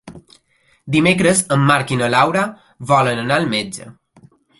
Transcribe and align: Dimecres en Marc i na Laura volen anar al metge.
Dimecres 0.95 1.43
en 1.55 1.65
Marc 1.71 1.93
i 1.95 1.99
na 1.99 2.07
Laura 2.13 2.45
volen 2.93 3.21
anar 3.25 3.37
al 3.37 3.47
metge. 3.53 3.87